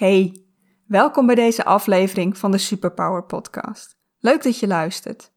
[0.00, 0.44] Hey,
[0.86, 3.96] welkom bij deze aflevering van de Superpower Podcast.
[4.18, 5.32] Leuk dat je luistert.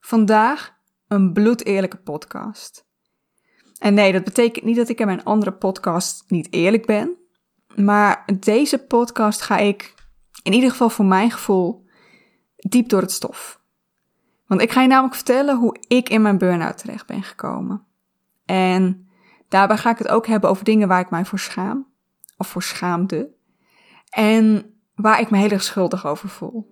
[0.00, 0.76] Vandaag
[1.08, 2.86] een bloedeerlijke podcast.
[3.78, 7.16] En nee, dat betekent niet dat ik in mijn andere podcast niet eerlijk ben.
[7.74, 9.94] Maar deze podcast ga ik,
[10.42, 11.86] in ieder geval voor mijn gevoel,
[12.56, 13.60] diep door het stof.
[14.46, 17.86] Want ik ga je namelijk vertellen hoe ik in mijn burn-out terecht ben gekomen.
[18.44, 19.08] En
[19.48, 21.86] daarbij ga ik het ook hebben over dingen waar ik mij voor schaam.
[22.36, 23.35] Of voor schaamde.
[24.16, 26.66] En waar ik me heel erg schuldig over voel.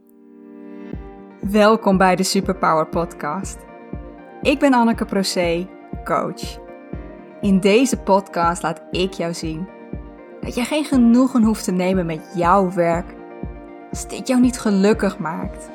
[1.41, 3.59] Welkom bij de Superpower Podcast.
[4.43, 5.69] Ik ben Anneke Procé,
[6.05, 6.59] coach.
[7.41, 9.69] In deze podcast laat ik jou zien
[10.41, 13.15] dat je geen genoegen hoeft te nemen met jouw werk
[13.91, 15.71] als dit jou niet gelukkig maakt.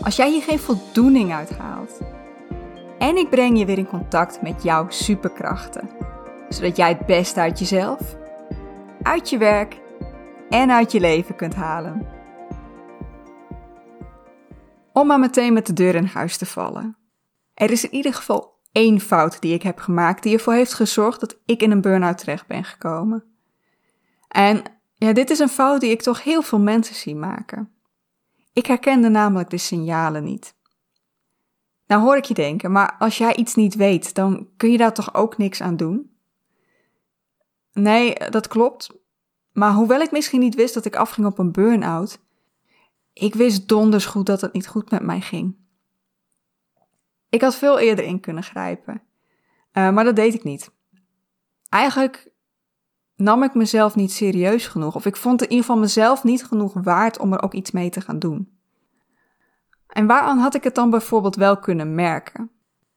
[0.00, 2.00] Als jij hier geen voldoening uit haalt.
[2.98, 5.90] En ik breng je weer in contact met jouw superkrachten,
[6.48, 8.16] zodat jij het beste uit jezelf,
[9.02, 9.80] uit je werk
[10.52, 12.06] en uit je leven kunt halen.
[14.92, 16.96] Om maar meteen met de deur in huis te vallen.
[17.54, 21.20] Er is in ieder geval één fout die ik heb gemaakt die ervoor heeft gezorgd
[21.20, 23.24] dat ik in een burn-out terecht ben gekomen.
[24.28, 24.62] En
[24.94, 27.72] ja, dit is een fout die ik toch heel veel mensen zie maken.
[28.52, 30.54] Ik herkende namelijk de signalen niet.
[31.86, 34.94] Nou hoor ik je denken, maar als jij iets niet weet, dan kun je daar
[34.94, 36.16] toch ook niks aan doen?
[37.72, 39.01] Nee, dat klopt.
[39.52, 42.18] Maar hoewel ik misschien niet wist dat ik afging op een burn-out,
[43.12, 45.56] ik wist donders goed dat het niet goed met mij ging.
[47.28, 49.02] Ik had veel eerder in kunnen grijpen,
[49.72, 50.72] uh, maar dat deed ik niet.
[51.68, 52.32] Eigenlijk
[53.16, 56.72] nam ik mezelf niet serieus genoeg, of ik vond in ieder geval mezelf niet genoeg
[56.72, 58.56] waard om er ook iets mee te gaan doen.
[59.86, 62.50] En waaraan had ik het dan bijvoorbeeld wel kunnen merken?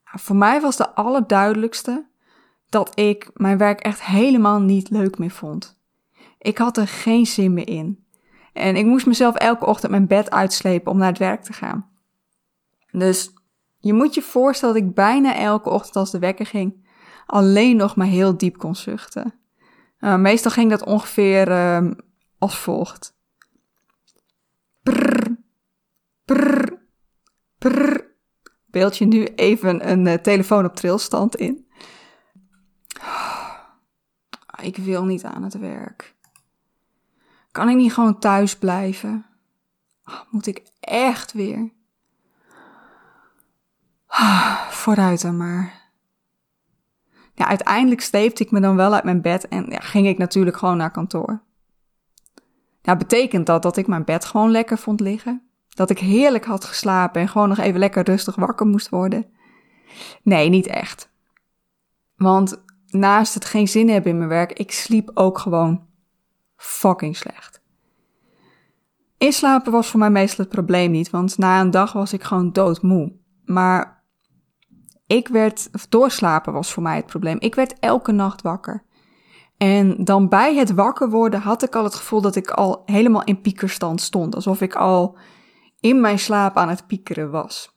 [0.06, 2.06] Nou, voor mij was de allerduidelijkste
[2.70, 5.75] dat ik mijn werk echt helemaal niet leuk meer vond.
[6.46, 8.06] Ik had er geen zin meer in.
[8.54, 11.90] En ik moest mezelf elke ochtend mijn bed uitslepen om naar het werk te gaan.
[12.92, 13.34] Dus
[13.80, 16.88] je moet je voorstellen dat ik bijna elke ochtend als de wekker ging,
[17.26, 19.34] alleen nog maar heel diep kon zuchten.
[20.00, 21.92] Uh, meestal ging dat ongeveer uh,
[22.38, 23.18] als volgt.
[24.84, 25.38] Prrr,
[26.26, 26.78] prrr,
[27.58, 28.06] prrr.
[28.66, 31.68] Beeld je nu even een uh, telefoon op trilstand in.
[34.62, 36.15] Ik wil niet aan het werk.
[37.56, 39.26] Kan ik niet gewoon thuis blijven?
[40.06, 41.72] Oh, moet ik echt weer?
[44.08, 45.92] Ah, vooruit dan maar.
[47.34, 50.58] Ja, uiteindelijk steepte ik me dan wel uit mijn bed en ja, ging ik natuurlijk
[50.58, 51.42] gewoon naar kantoor.
[52.82, 55.50] Betekent dat dat ik mijn bed gewoon lekker vond liggen?
[55.70, 59.26] Dat ik heerlijk had geslapen en gewoon nog even lekker rustig wakker moest worden?
[60.24, 61.10] Nee, niet echt.
[62.16, 65.94] Want naast het geen zin hebben in mijn werk, ik sliep ook gewoon
[66.56, 67.62] fucking slecht.
[69.18, 72.52] Inslapen was voor mij meestal het probleem niet, want na een dag was ik gewoon
[72.52, 73.14] doodmoe.
[73.46, 74.04] Maar
[75.08, 77.38] ik werd, of doorslapen was voor mij het probleem.
[77.40, 78.84] Ik werd elke nacht wakker.
[79.58, 83.24] En dan bij het wakker worden had ik al het gevoel dat ik al helemaal
[83.24, 84.36] in piekerstand stond.
[84.36, 85.18] Alsof ik al
[85.80, 87.74] in mijn slaap aan het piekeren was.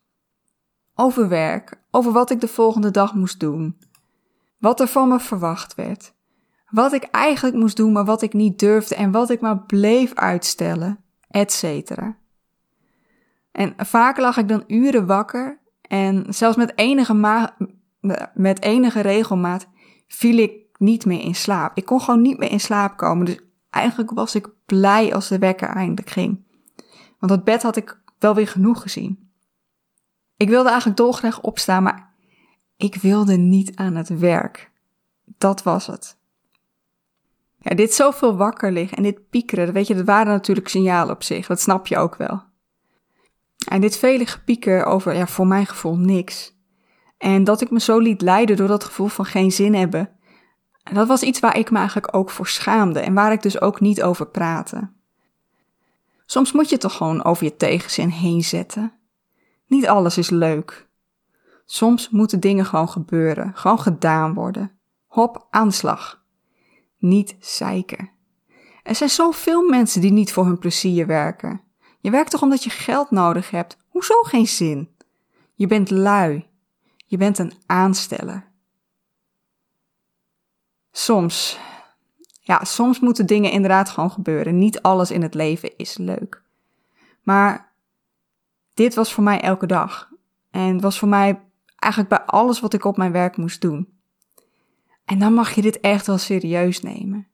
[0.95, 3.79] Over werk, over wat ik de volgende dag moest doen.
[4.59, 6.15] Wat er van me verwacht werd.
[6.71, 10.15] Wat ik eigenlijk moest doen, maar wat ik niet durfde en wat ik maar bleef
[10.15, 11.91] uitstellen, etc.
[13.53, 17.57] En vaak lag ik dan uren wakker en zelfs met enige, ma
[18.35, 19.69] met enige regelmaat
[20.07, 21.77] viel ik niet meer in slaap.
[21.77, 23.27] Ik kon gewoon niet meer in slaap komen.
[23.27, 23.41] Dus
[23.71, 26.47] eigenlijk was ik blij als de wekker eindelijk ging.
[27.19, 29.31] Want dat bed had ik wel weer genoeg gezien.
[30.37, 32.15] Ik wilde eigenlijk dolgraag opstaan, maar
[32.77, 34.71] ik wilde niet aan het werk.
[35.25, 36.18] Dat was het.
[37.59, 41.23] Ja, dit zoveel wakker liggen en dit piekeren, weet je, dat waren natuurlijk signalen op
[41.23, 41.47] zich.
[41.47, 42.43] Dat snap je ook wel.
[43.69, 46.57] En dit vele gepieker over, ja, voor mijn gevoel niks.
[47.19, 50.11] En dat ik me zo liet leiden door dat gevoel van geen zin hebben.
[50.83, 53.61] En dat was iets waar ik me eigenlijk ook voor schaamde en waar ik dus
[53.61, 54.91] ook niet over praatte.
[56.27, 58.93] Soms moet je toch gewoon over je tegenzin heen zetten.
[59.67, 60.89] Niet alles is leuk.
[61.65, 64.79] Soms moeten dingen gewoon gebeuren, gewoon gedaan worden.
[65.07, 66.18] Hop, aanslag
[66.99, 68.11] niet zeiken.
[68.83, 71.61] Er zijn zoveel mensen die niet voor hun plezier werken.
[72.01, 73.77] Je werkt toch omdat je geld nodig hebt?
[73.89, 74.89] Hoezo geen zin?
[75.55, 76.47] Je bent lui.
[77.07, 78.47] Je bent een aansteller.
[80.91, 81.59] Soms,
[82.41, 84.59] ja, soms moeten dingen inderdaad gewoon gebeuren.
[84.59, 86.43] Niet alles in het leven is leuk.
[87.23, 87.73] Maar
[88.75, 90.11] dit was voor mij elke dag.
[90.51, 91.41] En was voor mij
[91.77, 93.98] eigenlijk bij alles wat ik op mijn werk moest doen.
[95.09, 97.29] En dan mag je dit echt wel serieus nemen.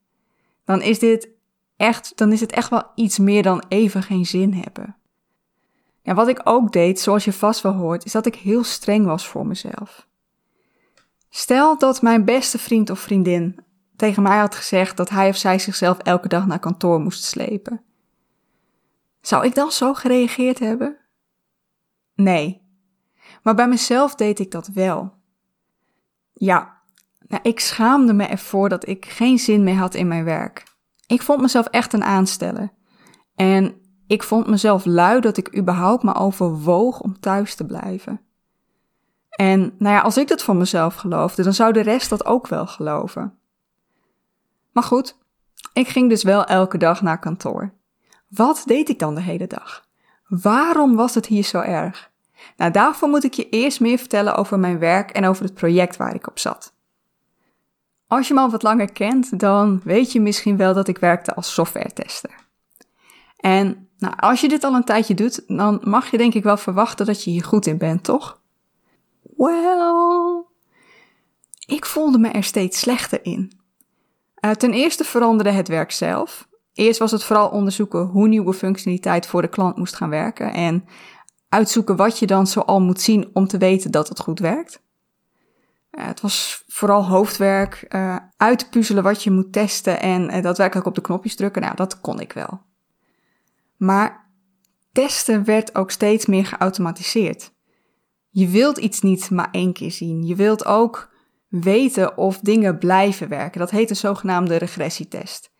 [0.65, 1.29] Dan is dit
[1.75, 4.95] echt, dan is het echt wel iets meer dan even geen zin hebben.
[6.01, 9.05] Ja, wat ik ook deed, zoals je vast wel hoort, is dat ik heel streng
[9.05, 10.07] was voor mezelf.
[11.29, 13.59] Stel dat mijn beste vriend of vriendin
[13.95, 17.81] tegen mij had gezegd dat hij of zij zichzelf elke dag naar kantoor moest slepen.
[19.21, 20.97] Zou ik dan zo gereageerd hebben?
[22.13, 22.61] Nee.
[23.43, 25.13] Maar bij mezelf deed ik dat wel.
[26.33, 26.74] Ja,
[27.27, 30.63] nou, ik schaamde me ervoor dat ik geen zin meer had in mijn werk.
[31.07, 32.71] Ik vond mezelf echt een aansteller.
[33.35, 33.75] En
[34.07, 38.21] ik vond mezelf lui dat ik überhaupt maar overwoog om thuis te blijven.
[39.29, 42.47] En nou ja, als ik dat van mezelf geloofde, dan zou de rest dat ook
[42.47, 43.37] wel geloven.
[44.71, 45.17] Maar goed,
[45.73, 47.73] ik ging dus wel elke dag naar kantoor.
[48.27, 49.87] Wat deed ik dan de hele dag?
[50.27, 52.11] Waarom was het hier zo erg?
[52.57, 55.97] Nou, daarvoor moet ik je eerst meer vertellen over mijn werk en over het project
[55.97, 56.74] waar ik op zat.
[58.15, 61.35] Als je me al wat langer kent, dan weet je misschien wel dat ik werkte
[61.35, 62.35] als software-tester.
[63.37, 66.57] En nou, als je dit al een tijdje doet, dan mag je denk ik wel
[66.57, 68.39] verwachten dat je hier goed in bent, toch?
[69.37, 70.43] Well,
[71.65, 73.51] ik voelde me er steeds slechter in.
[74.45, 76.47] Uh, ten eerste veranderde het werk zelf.
[76.73, 80.85] Eerst was het vooral onderzoeken hoe nieuwe functionaliteit voor de klant moest gaan werken en
[81.49, 84.83] uitzoeken wat je dan zoal moet zien om te weten dat het goed werkt.
[85.97, 90.95] Uh, het was vooral hoofdwerk, uh, uitpuzzelen wat je moet testen en uh, daadwerkelijk op
[90.95, 91.61] de knopjes drukken.
[91.61, 92.61] Nou, dat kon ik wel.
[93.77, 94.29] Maar
[94.91, 97.53] testen werd ook steeds meer geautomatiseerd.
[98.29, 100.25] Je wilt iets niet maar één keer zien.
[100.25, 101.13] Je wilt ook
[101.47, 103.59] weten of dingen blijven werken.
[103.59, 105.51] Dat heet een zogenaamde regressietest.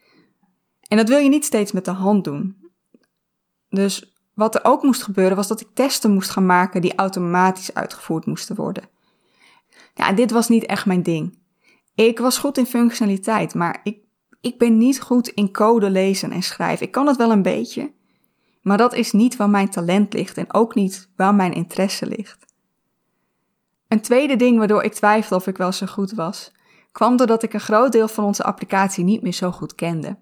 [0.88, 2.58] En dat wil je niet steeds met de hand doen.
[3.70, 7.74] Dus wat er ook moest gebeuren was dat ik testen moest gaan maken die automatisch
[7.74, 8.90] uitgevoerd moesten worden.
[9.96, 11.38] Ja, dit was niet echt mijn ding.
[11.94, 13.98] Ik was goed in functionaliteit, maar ik,
[14.42, 16.86] ik ben niet goed in code lezen en schrijven.
[16.86, 17.92] Ik kan het wel een beetje,
[18.62, 22.46] maar dat is niet waar mijn talent ligt en ook niet waar mijn interesse ligt.
[23.88, 26.52] Een tweede ding waardoor ik twijfelde of ik wel zo goed was,
[26.92, 30.18] kwam doordat ik een groot deel van onze applicatie niet meer zo goed kende.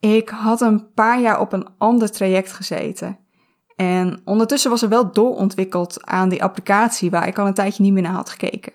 [0.00, 3.18] Ik had een paar jaar op een ander traject gezeten.
[3.76, 7.92] En ondertussen was er wel doorontwikkeld aan die applicatie waar ik al een tijdje niet
[7.92, 8.72] meer naar had gekeken.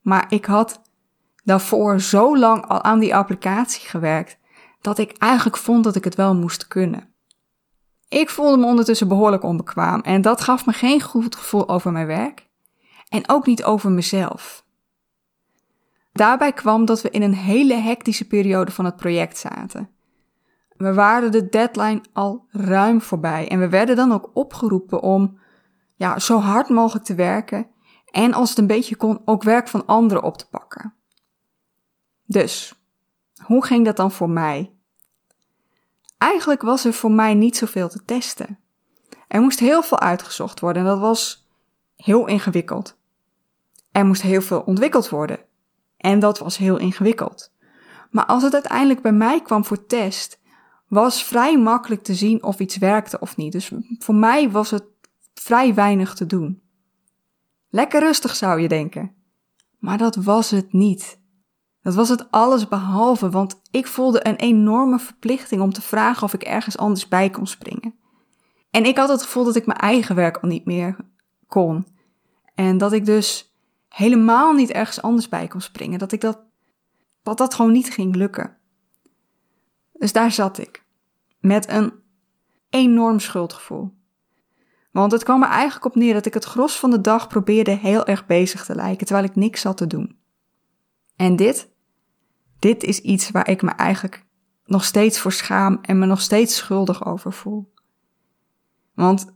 [0.00, 0.80] Maar ik had
[1.44, 4.38] daarvoor zo lang al aan die applicatie gewerkt
[4.80, 7.12] dat ik eigenlijk vond dat ik het wel moest kunnen.
[8.08, 12.06] Ik voelde me ondertussen behoorlijk onbekwaam en dat gaf me geen goed gevoel over mijn
[12.06, 12.48] werk
[13.08, 14.64] en ook niet over mezelf.
[16.12, 19.88] Daarbij kwam dat we in een hele hectische periode van het project zaten.
[20.84, 25.38] We waren de deadline al ruim voorbij en we werden dan ook opgeroepen om
[25.94, 27.66] ja, zo hard mogelijk te werken
[28.10, 30.94] en als het een beetje kon ook werk van anderen op te pakken.
[32.26, 32.74] Dus,
[33.42, 34.72] hoe ging dat dan voor mij?
[36.18, 38.58] Eigenlijk was er voor mij niet zoveel te testen.
[39.28, 41.48] Er moest heel veel uitgezocht worden en dat was
[41.96, 42.96] heel ingewikkeld.
[43.92, 45.38] Er moest heel veel ontwikkeld worden
[45.96, 47.52] en dat was heel ingewikkeld.
[48.10, 50.40] Maar als het uiteindelijk bij mij kwam voor test,
[50.88, 53.52] was vrij makkelijk te zien of iets werkte of niet.
[53.52, 54.84] Dus voor mij was het
[55.34, 56.62] vrij weinig te doen.
[57.68, 59.14] Lekker rustig zou je denken.
[59.78, 61.18] Maar dat was het niet.
[61.82, 66.34] Dat was het alles behalve, want ik voelde een enorme verplichting om te vragen of
[66.34, 67.94] ik ergens anders bij kon springen.
[68.70, 70.96] En ik had het gevoel dat ik mijn eigen werk al niet meer
[71.46, 71.86] kon.
[72.54, 73.54] En dat ik dus
[73.88, 75.98] helemaal niet ergens anders bij kon springen.
[75.98, 76.38] Dat ik dat,
[77.22, 78.56] dat, dat gewoon niet ging lukken.
[80.04, 80.84] Dus daar zat ik.
[81.40, 81.92] Met een
[82.70, 83.94] enorm schuldgevoel.
[84.92, 87.70] Want het kwam er eigenlijk op neer dat ik het gros van de dag probeerde
[87.70, 90.18] heel erg bezig te lijken, terwijl ik niks zat te doen.
[91.16, 91.70] En dit,
[92.58, 94.26] dit is iets waar ik me eigenlijk
[94.64, 97.72] nog steeds voor schaam en me nog steeds schuldig over voel.
[98.94, 99.34] Want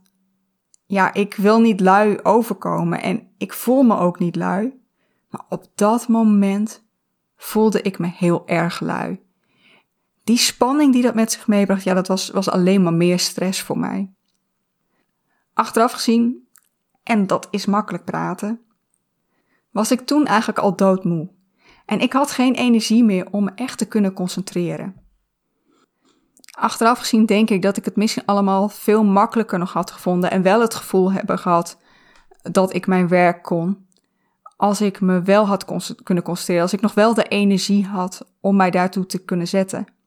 [0.85, 4.81] ja, ik wil niet lui overkomen en ik voel me ook niet lui.
[5.29, 6.87] Maar op dat moment
[7.35, 9.27] voelde ik me heel erg lui
[10.29, 13.61] die spanning die dat met zich meebracht, ja, dat was, was alleen maar meer stress
[13.61, 14.13] voor mij.
[15.53, 16.47] Achteraf gezien,
[17.03, 18.61] en dat is makkelijk praten,
[19.71, 21.29] was ik toen eigenlijk al doodmoe.
[21.85, 24.95] En ik had geen energie meer om me echt te kunnen concentreren.
[26.51, 30.41] Achteraf gezien denk ik dat ik het misschien allemaal veel makkelijker nog had gevonden en
[30.41, 31.77] wel het gevoel hebben gehad
[32.41, 33.87] dat ik mijn werk kon.
[34.55, 35.65] Als ik me wel had
[36.03, 39.97] kunnen concentreren, als ik nog wel de energie had om mij daartoe te kunnen zetten.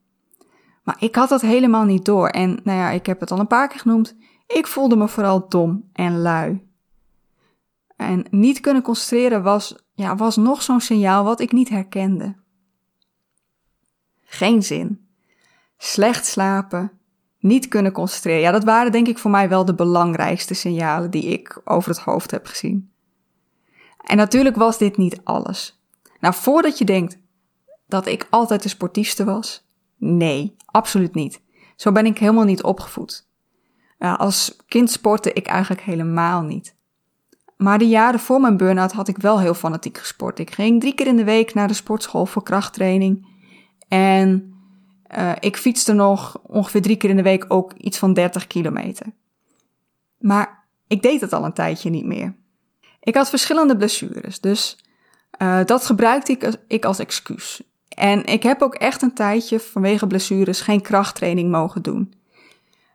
[0.83, 2.29] Maar ik had dat helemaal niet door.
[2.29, 4.17] En nou ja, ik heb het al een paar keer genoemd.
[4.47, 6.67] Ik voelde me vooral dom en lui.
[7.97, 12.37] En niet kunnen concentreren was, ja, was nog zo'n signaal wat ik niet herkende.
[14.25, 15.07] Geen zin.
[15.79, 16.93] slecht slapen,
[17.39, 18.41] niet kunnen concentreren.
[18.41, 22.01] Ja, dat waren denk ik voor mij wel de belangrijkste signalen die ik over het
[22.01, 22.93] hoofd heb gezien.
[24.05, 25.81] En natuurlijk was dit niet alles.
[26.21, 27.19] Nou, voordat je denkt
[27.87, 29.67] dat ik altijd de sportiefste was,
[30.03, 31.41] nee, absoluut niet.
[31.77, 33.27] Zo ben ik helemaal niet opgevoed.
[33.99, 36.75] als kind sportte ik eigenlijk helemaal niet.
[37.57, 40.39] Maar de jaren voor mijn burn-out had ik wel heel fanatiek gesport.
[40.39, 43.27] Ik ging drie keer in de week naar de sportschool voor krachttraining.
[43.89, 44.55] En
[45.19, 49.07] uh, ik fietste nog ongeveer drie keer in de week ook iets van 30 kilometer.
[50.19, 52.35] Maar ik deed het al een tijdje niet meer.
[53.01, 54.79] Ik had verschillende blessures, dus
[55.43, 57.63] uh, dat gebruikte ik, ik als excuus.
[57.95, 62.15] En ik heb ook echt een tijdje vanwege blessures geen krachttraining mogen doen.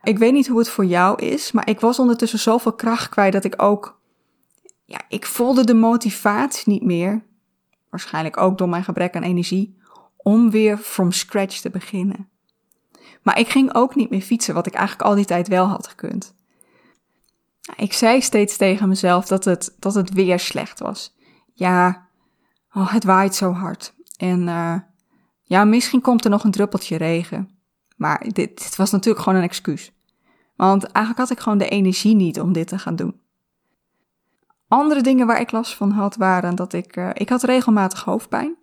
[0.02, 3.32] Ik weet niet hoe het voor jou is, maar ik was ondertussen zoveel kracht kwijt
[3.32, 4.00] dat ik ook,
[4.84, 7.22] ja, ik voelde de motivatie niet meer.
[7.90, 9.76] Waarschijnlijk ook door mijn gebrek aan energie
[10.16, 12.28] om weer from scratch te beginnen.
[13.22, 15.86] Maar ik ging ook niet meer fietsen, wat ik eigenlijk al die tijd wel had
[15.86, 16.34] gekund.
[17.76, 21.16] Ik zei steeds tegen mezelf dat het, dat het weer slecht was.
[21.52, 22.08] Ja,
[22.72, 23.94] oh, het waait zo hard.
[24.18, 24.74] En uh,
[25.42, 27.58] ja, misschien komt er nog een druppeltje regen.
[27.96, 29.92] Maar dit, was natuurlijk gewoon een excuus.
[30.56, 33.20] Want eigenlijk had ik gewoon de energie niet om dit te gaan doen.
[34.68, 38.56] Andere dingen waar ik last van had waren dat ik, uh, ik had regelmatig hoofdpijn.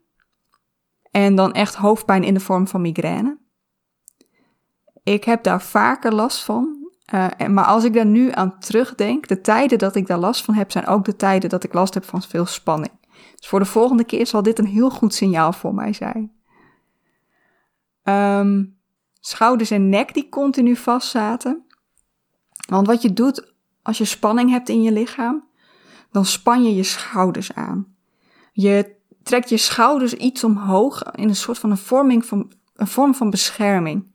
[1.11, 3.37] En dan echt hoofdpijn in de vorm van migraine.
[5.03, 6.89] Ik heb daar vaker last van.
[7.13, 10.53] Uh, maar als ik daar nu aan terugdenk, de tijden dat ik daar last van
[10.53, 12.91] heb, zijn ook de tijden dat ik last heb van veel spanning.
[13.35, 16.31] Dus voor de volgende keer zal dit een heel goed signaal voor mij zijn.
[18.03, 18.77] Um,
[19.19, 21.65] schouders en nek die continu vastzaten.
[22.69, 25.47] Want wat je doet als je spanning hebt in je lichaam,
[26.11, 27.95] dan span je je schouders aan.
[28.51, 33.15] Je trekt je schouders iets omhoog in een soort van een, vorming van, een vorm
[33.15, 34.13] van bescherming.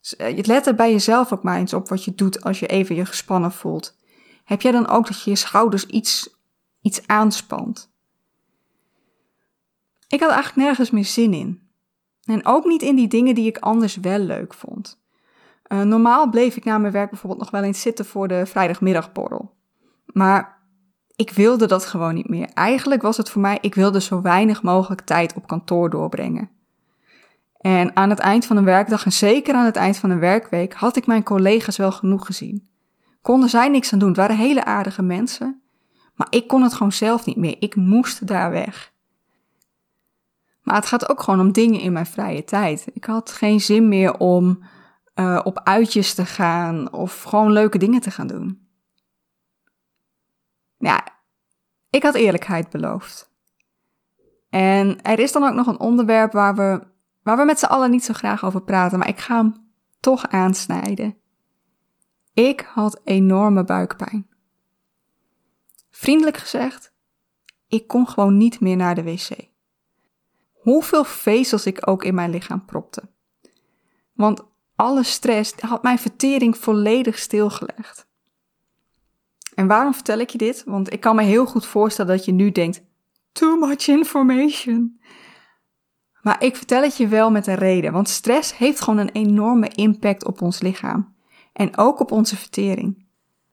[0.00, 2.60] Dus, uh, je let er bij jezelf ook maar eens op wat je doet als
[2.60, 3.96] je even je gespannen voelt.
[4.44, 6.36] Heb jij dan ook dat je je schouders iets,
[6.80, 7.92] iets aanspant?
[10.08, 11.70] Ik had eigenlijk nergens meer zin in.
[12.24, 15.00] En ook niet in die dingen die ik anders wel leuk vond.
[15.68, 19.54] Uh, normaal bleef ik na mijn werk bijvoorbeeld nog wel eens zitten voor de vrijdagmiddagborrel.
[20.06, 20.58] Maar
[21.16, 22.48] ik wilde dat gewoon niet meer.
[22.54, 26.50] Eigenlijk was het voor mij, ik wilde zo weinig mogelijk tijd op kantoor doorbrengen.
[27.60, 30.74] En aan het eind van een werkdag en zeker aan het eind van een werkweek
[30.74, 32.68] had ik mijn collega's wel genoeg gezien.
[33.22, 35.62] Konden zij niks aan doen, het waren hele aardige mensen.
[36.14, 37.56] Maar ik kon het gewoon zelf niet meer.
[37.58, 38.92] Ik moest daar weg.
[40.68, 42.86] Maar het gaat ook gewoon om dingen in mijn vrije tijd.
[42.92, 44.64] Ik had geen zin meer om
[45.14, 48.68] uh, op uitjes te gaan of gewoon leuke dingen te gaan doen.
[50.78, 51.08] Ja,
[51.90, 53.32] ik had eerlijkheid beloofd.
[54.50, 56.86] En er is dan ook nog een onderwerp waar we,
[57.22, 59.54] waar we met z'n allen niet zo graag over praten, maar ik ga hem
[60.00, 61.16] toch aansnijden.
[62.32, 64.28] Ik had enorme buikpijn.
[65.90, 66.92] Vriendelijk gezegd,
[67.68, 69.56] ik kon gewoon niet meer naar de wc.
[70.68, 73.02] Hoeveel vezels ik ook in mijn lichaam propte.
[74.12, 74.42] Want
[74.76, 78.06] alle stress had mijn vertering volledig stilgelegd.
[79.54, 80.62] En waarom vertel ik je dit?
[80.66, 82.82] Want ik kan me heel goed voorstellen dat je nu denkt:
[83.32, 85.00] too much information.
[86.22, 89.68] Maar ik vertel het je wel met een reden, want stress heeft gewoon een enorme
[89.68, 91.14] impact op ons lichaam
[91.52, 93.06] en ook op onze vertering.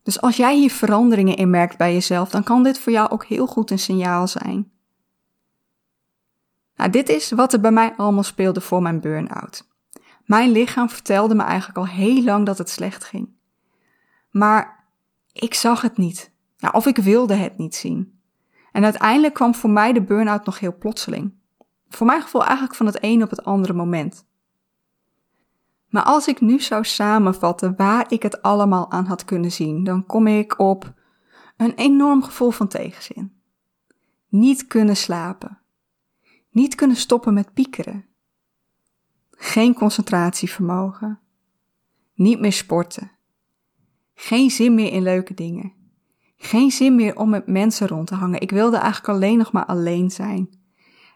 [0.03, 3.25] Dus als jij hier veranderingen in merkt bij jezelf, dan kan dit voor jou ook
[3.25, 4.73] heel goed een signaal zijn.
[6.75, 9.67] Nou, dit is wat er bij mij allemaal speelde voor mijn burn-out.
[10.25, 13.29] Mijn lichaam vertelde me eigenlijk al heel lang dat het slecht ging.
[14.29, 14.83] Maar
[15.31, 16.31] ik zag het niet.
[16.71, 18.19] Of ik wilde het niet zien.
[18.71, 21.33] En uiteindelijk kwam voor mij de burn-out nog heel plotseling.
[21.89, 24.25] Voor mijn gevoel eigenlijk van het een op het andere moment.
[25.89, 30.05] Maar als ik nu zou samenvatten waar ik het allemaal aan had kunnen zien, dan
[30.05, 30.93] kom ik op
[31.57, 33.41] een enorm gevoel van tegenzin.
[34.29, 35.59] Niet kunnen slapen.
[36.55, 38.05] Niet kunnen stoppen met piekeren.
[39.31, 41.19] Geen concentratievermogen.
[42.13, 43.11] Niet meer sporten.
[44.13, 45.73] Geen zin meer in leuke dingen.
[46.37, 48.41] Geen zin meer om met mensen rond te hangen.
[48.41, 50.49] Ik wilde eigenlijk alleen nog maar alleen zijn.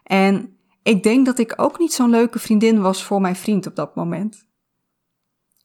[0.02, 3.76] En ik denk dat ik ook niet zo'n leuke vriendin was voor mijn vriend op
[3.76, 4.46] dat moment.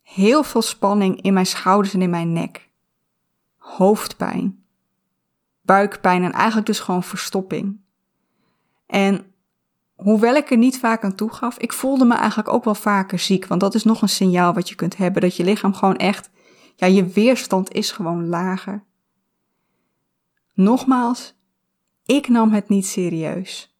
[0.02, 2.70] Heel veel spanning in mijn schouders en in mijn nek.
[3.58, 4.64] Hoofdpijn.
[5.62, 7.80] Buikpijn en eigenlijk dus gewoon verstopping.
[8.86, 9.34] En
[10.06, 13.20] hoewel ik er niet vaak aan toe gaf, ik voelde me eigenlijk ook wel vaker
[13.20, 13.46] ziek.
[13.46, 15.22] Want dat is nog een signaal wat je kunt hebben.
[15.22, 16.30] Dat je lichaam gewoon echt
[16.76, 18.84] ja, je weerstand is gewoon lager.
[20.54, 21.36] Nogmaals,
[22.06, 23.78] ik nam het niet serieus.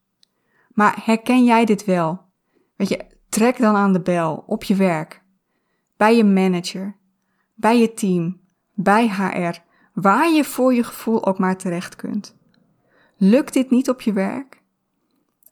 [0.70, 2.22] Maar herken jij dit wel?
[2.76, 5.24] Weet je, trek dan aan de bel op je werk
[5.98, 6.96] bij je manager,
[7.54, 8.42] bij je team,
[8.74, 9.60] bij HR,
[9.94, 12.36] waar je voor je gevoel ook maar terecht kunt.
[13.18, 14.64] Lukt dit niet op je werk?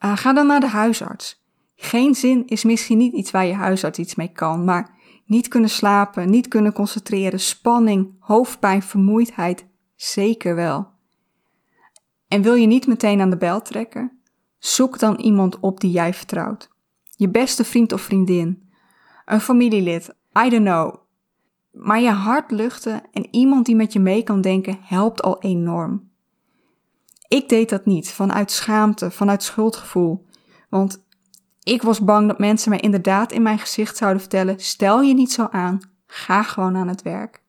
[0.05, 1.43] Uh, ga dan naar de huisarts.
[1.75, 4.89] Geen zin is misschien niet iets waar je huisarts iets mee kan, maar
[5.25, 10.87] niet kunnen slapen, niet kunnen concentreren, spanning, hoofdpijn, vermoeidheid, zeker wel.
[12.27, 14.19] En wil je niet meteen aan de bel trekken?
[14.57, 16.69] Zoek dan iemand op die jij vertrouwt.
[17.15, 18.69] Je beste vriend of vriendin,
[19.25, 20.95] een familielid, I don't know.
[21.71, 26.11] Maar je hart luchten en iemand die met je mee kan denken helpt al enorm.
[27.33, 30.25] Ik deed dat niet vanuit schaamte, vanuit schuldgevoel.
[30.69, 31.05] Want
[31.63, 35.31] ik was bang dat mensen mij inderdaad in mijn gezicht zouden vertellen: stel je niet
[35.31, 37.43] zo aan, ga gewoon aan het werk.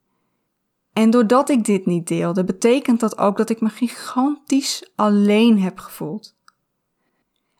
[0.93, 5.79] En doordat ik dit niet deelde, betekent dat ook dat ik me gigantisch alleen heb
[5.79, 6.37] gevoeld.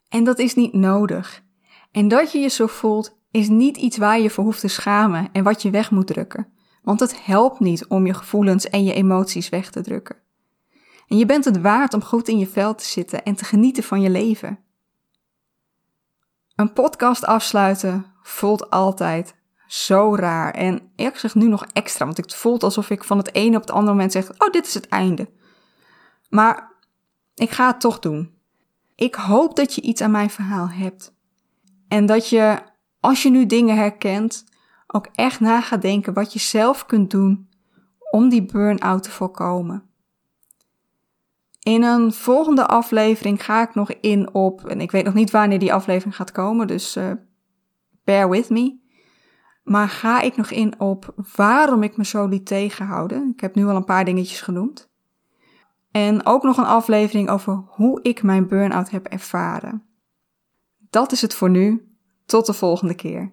[0.09, 1.43] En dat is niet nodig.
[1.93, 5.29] En dat je je zo voelt, is niet iets waar je voor hoeft te schamen
[5.33, 6.49] en wat je weg moet drukken.
[6.83, 10.23] Want het helpt niet om je gevoelens en je emoties weg te drukken.
[11.09, 13.83] En je bent het waard om goed in je vel te zitten en te genieten
[13.83, 14.59] van je leven.
[16.57, 19.35] Een podcast afsluiten voelt altijd
[19.67, 20.55] zo raar.
[20.55, 23.63] En ik zeg nu nog extra, want het voelt alsof ik van het ene op
[23.63, 25.29] het andere moment zeg: Oh, dit is het einde.
[26.29, 26.73] Maar
[27.35, 28.33] ik ga het toch doen.
[28.95, 31.15] Ik hoop dat je iets aan mijn verhaal hebt.
[31.89, 32.59] En dat je,
[33.01, 34.45] als je nu dingen herkent,
[34.87, 37.49] ook echt na gaat denken wat je zelf kunt doen
[38.11, 39.89] om die burn-out te voorkomen.
[41.65, 45.59] In een volgende aflevering ga ik nog in op, en ik weet nog niet wanneer
[45.59, 47.11] die aflevering gaat komen, dus uh,
[48.05, 48.79] bear with me.
[49.63, 53.33] Maar ga ik nog in op waarom ik me zo liet tegenhouden.
[53.35, 54.91] Ik heb nu al een paar dingetjes genoemd.
[55.91, 59.83] En ook nog een aflevering over hoe ik mijn burn-out heb ervaren.
[60.91, 61.89] Dat is het voor nu.
[62.27, 63.31] Tot de volgende keer.